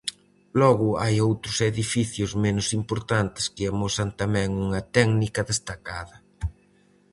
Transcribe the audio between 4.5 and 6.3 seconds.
unha técnica destacada.